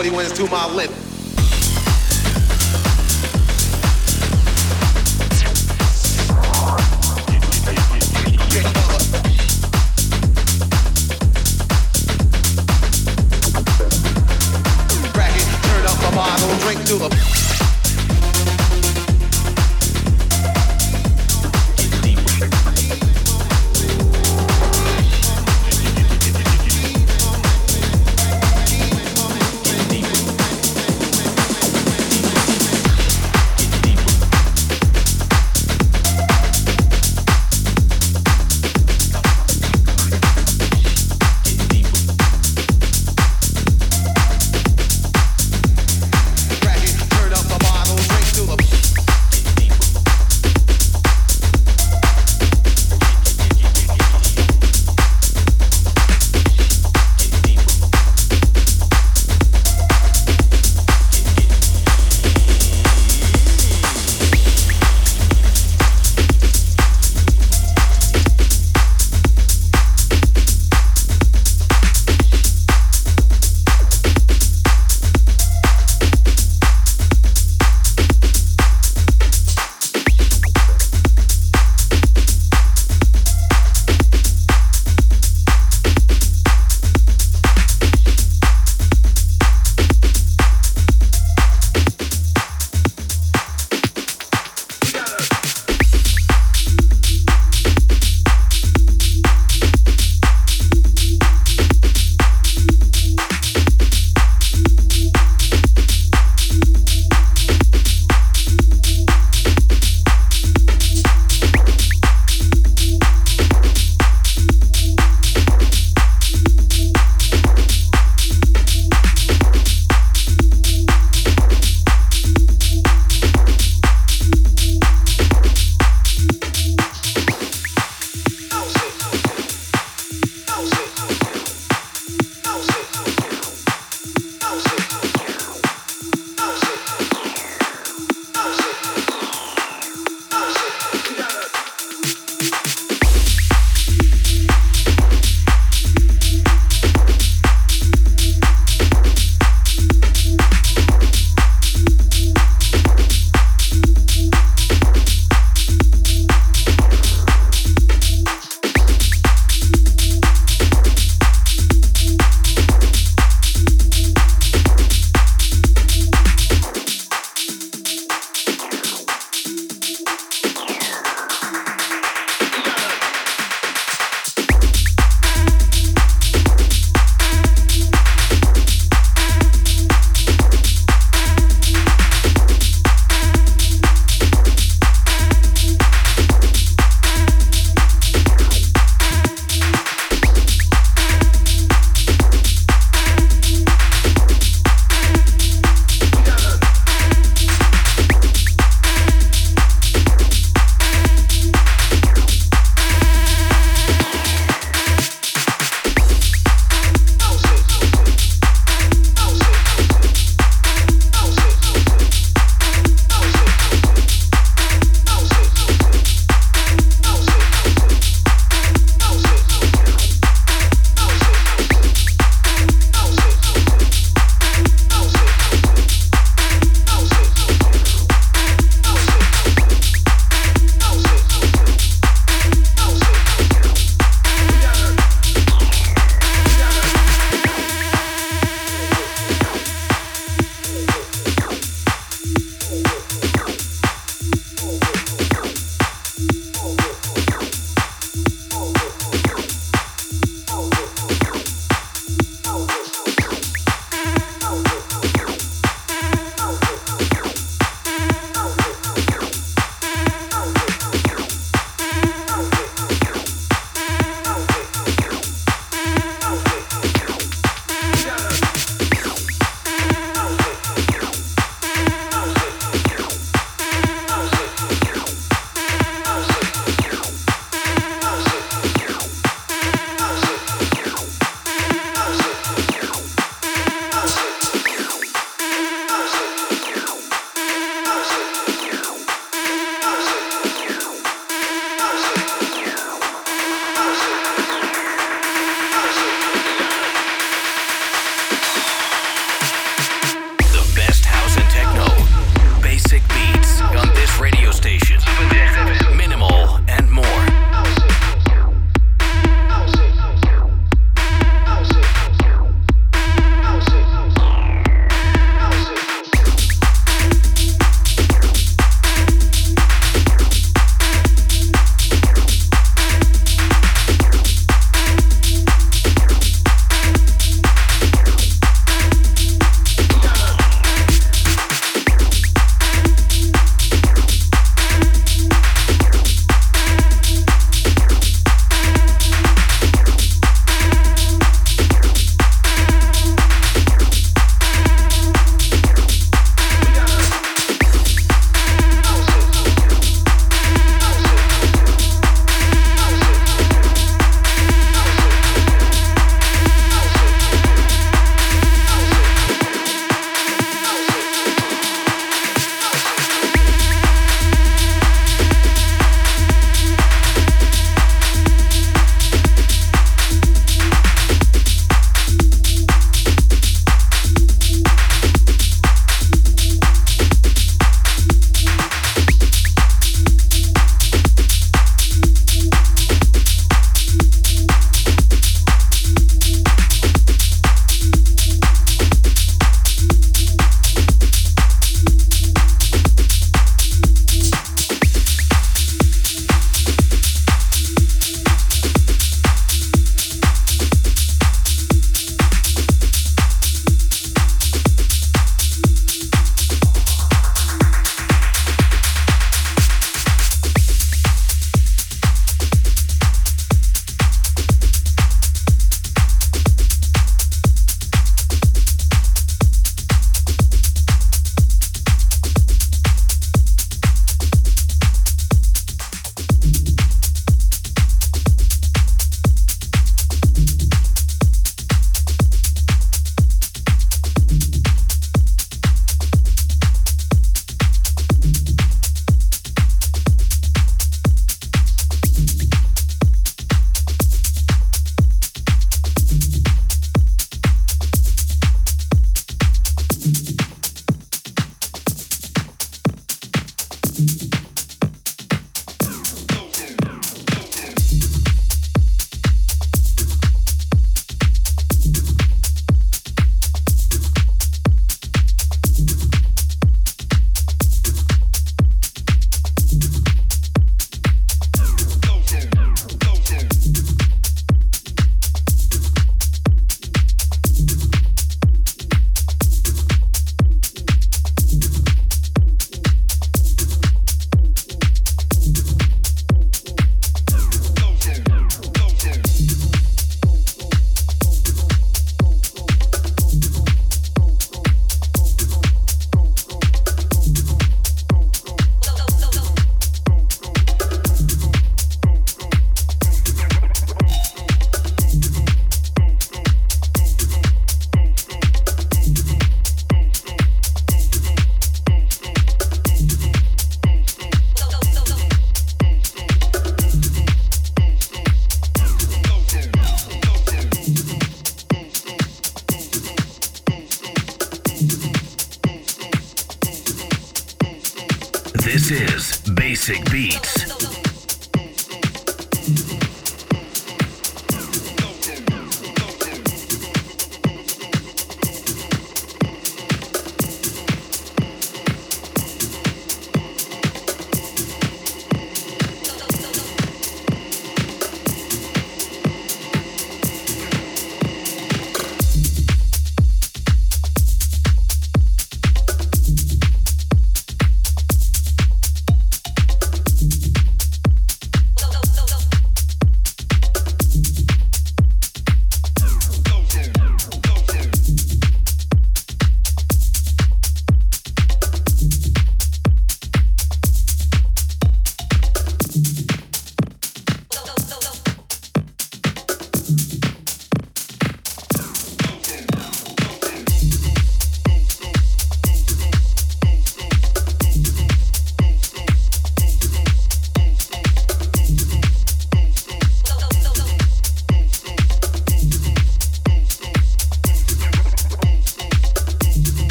[0.00, 0.99] 40 wins to my lip.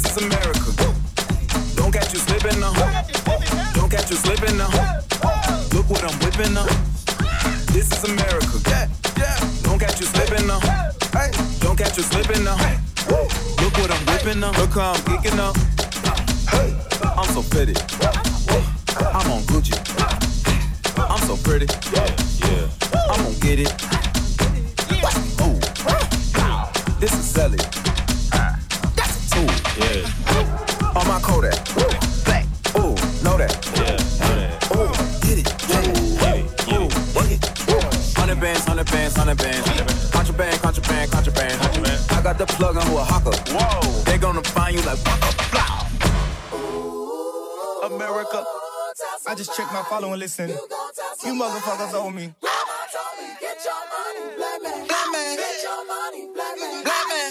[0.00, 0.70] This is America.
[1.74, 2.72] Don't catch you slipping now.
[3.74, 4.70] Don't catch you slipping now.
[5.74, 6.66] Look what I'm whipping now.
[7.72, 8.60] This is America.
[9.64, 10.60] Don't catch you slipping now.
[11.58, 12.56] Don't catch you slipping now.
[13.10, 14.52] Look what I'm whipping now.
[14.52, 15.52] Look how I'm geeking now.
[17.18, 17.78] I'm so fitted.
[19.02, 19.74] I'm on Gucci.
[20.96, 21.66] I'm so pretty.
[21.92, 22.06] Yeah,
[22.46, 22.68] yeah.
[23.10, 23.72] I'm gonna get it.
[25.42, 25.58] Ooh.
[27.00, 27.87] This is Sally.
[31.28, 31.60] Kodak.
[32.24, 32.46] Black.
[32.78, 33.52] Ooh, know that.
[33.76, 34.50] yeah, know that.
[34.72, 35.48] Ooh, get it.
[35.68, 35.82] Yeah.
[36.24, 36.88] Get it, get it.
[37.14, 37.42] Work it.
[38.16, 40.10] Hundred bands, hundred bands, hundred bands.
[40.10, 41.60] Contraband, contraband, contraband.
[41.60, 42.00] Contraband.
[42.10, 43.32] I got the plug on Oaxaca.
[43.52, 44.02] Whoa.
[44.04, 45.86] They gonna find you like waka flow.
[47.94, 48.44] America.
[49.26, 50.48] I just checked my follow and listen.
[50.48, 52.32] You motherfuckers owe me.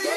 [0.04, 0.16] Get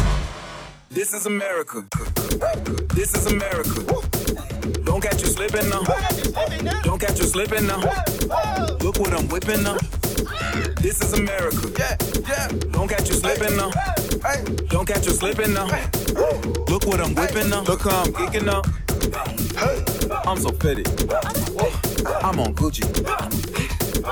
[0.91, 1.85] This is America.
[2.93, 3.81] This is America.
[4.83, 5.83] Don't catch you slipping now.
[6.83, 7.79] Don't catch you slipping now.
[8.81, 9.77] Look what I'm whipping now.
[10.81, 11.71] This is America.
[11.79, 11.95] Yeah,
[12.27, 12.47] yeah.
[12.71, 13.71] Don't catch you slipping now.
[14.67, 15.67] Don't catch you slipping now.
[16.67, 17.61] Look what I'm whipping now.
[17.61, 18.67] Look how I'm geeking up.
[20.27, 20.83] I'm so pretty.
[22.21, 22.83] I'm on Gucci.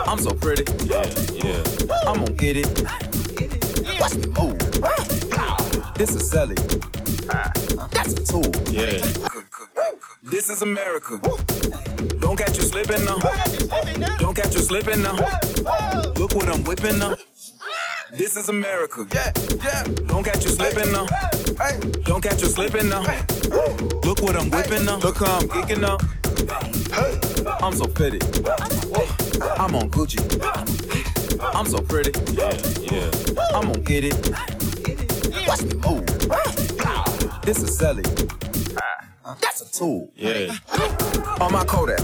[0.07, 0.63] I'm so pretty.
[0.85, 1.03] Yeah,
[1.33, 2.09] yeah.
[2.09, 3.99] I'm gonna get it.
[3.99, 5.18] Watch me move.
[5.99, 6.55] This is Sally.
[7.29, 7.51] Ah.
[7.91, 8.49] That's a tool.
[8.71, 9.03] Yeah.
[10.23, 11.19] This is America.
[12.21, 13.17] Don't catch you slipping now.
[14.17, 15.17] Don't catch you slipping now.
[16.15, 17.15] Look what I'm whipping now.
[18.13, 19.05] This is America.
[19.13, 19.83] Yeah, yeah.
[20.07, 21.05] Don't catch you slipping now.
[22.05, 23.01] Don't catch you slipping now.
[24.05, 24.99] Look what I'm whipping now.
[24.99, 25.97] Look how I'm geeking now.
[27.61, 28.23] I'm so fitted.
[29.59, 30.19] I'm on Gucci.
[31.41, 32.13] I'm so pretty.
[32.35, 32.55] Yeah,
[32.89, 33.11] yeah.
[33.53, 34.68] I'm gonna get it.
[35.47, 36.05] Watch me move.
[37.43, 38.03] This is Sally.
[39.25, 39.35] Ah.
[39.41, 40.11] That's a tool.
[40.15, 40.55] Yeah,
[41.41, 41.99] On my Kodak.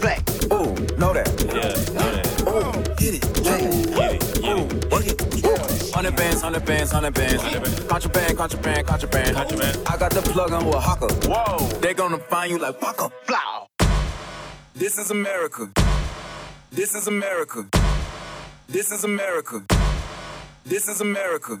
[0.00, 0.20] Black.
[0.52, 1.28] Ooh, know that.
[1.46, 2.26] yeah, know that.
[2.48, 3.24] Ooh, get it.
[3.44, 3.58] Yeah.
[3.58, 4.92] Get it, get it.
[4.92, 5.94] Work it.
[5.94, 7.42] Hundred bands, hundred bands, hundred bands.
[7.88, 9.36] Contraband, contraband, contraband.
[9.36, 9.78] Contraband.
[9.86, 11.08] I got the plug on Oaxaca.
[11.28, 11.66] Whoa.
[11.80, 13.66] They gonna find you like waka flow.
[14.74, 15.70] This is America.
[16.70, 17.66] This is America.
[18.68, 19.62] This is America.
[20.64, 21.60] This is America.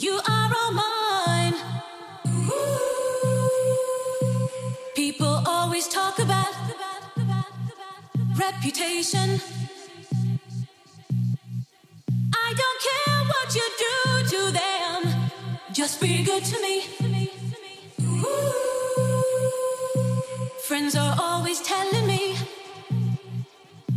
[0.00, 1.54] You are all mine.
[4.94, 6.54] People always talk about
[8.34, 9.38] reputation.
[12.34, 13.94] I don't care what you do
[14.30, 15.30] to them,
[15.74, 16.84] just be good to me.
[20.66, 22.36] Friends are always telling me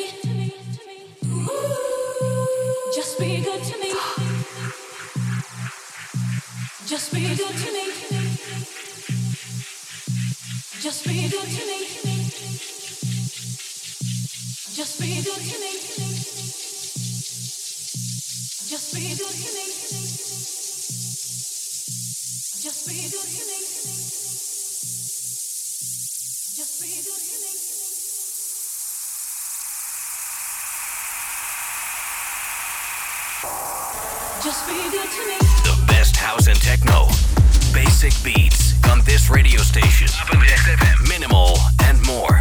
[22.62, 23.58] Just be good to me.
[26.56, 27.69] Just be good to me.
[34.40, 37.08] The best house and techno.
[37.74, 40.08] Basic beats on this radio station.
[41.06, 42.40] Minimal and more.